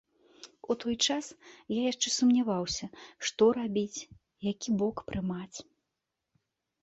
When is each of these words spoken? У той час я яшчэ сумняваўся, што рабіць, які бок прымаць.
У 0.73 0.75
той 0.83 0.95
час 1.05 1.25
я 1.73 1.81
яшчэ 1.91 2.09
сумняваўся, 2.13 2.85
што 3.29 3.43
рабіць, 3.59 3.99
які 4.51 4.69
бок 4.83 4.97
прымаць. 5.11 5.57